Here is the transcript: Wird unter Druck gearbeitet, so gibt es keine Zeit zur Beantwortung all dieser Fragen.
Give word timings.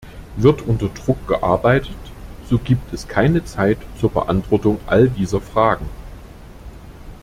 Wird 0.35 0.63
unter 0.63 0.89
Druck 0.89 1.27
gearbeitet, 1.27 1.93
so 2.49 2.57
gibt 2.57 2.91
es 2.91 3.07
keine 3.07 3.45
Zeit 3.45 3.77
zur 3.99 4.09
Beantwortung 4.11 4.79
all 4.87 5.07
dieser 5.09 5.39
Fragen. 5.41 5.85